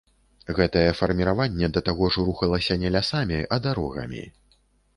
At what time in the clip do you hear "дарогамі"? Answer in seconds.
3.69-4.27